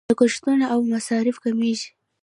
[0.09, 1.89] لګښتونه او مصارف کمیږي.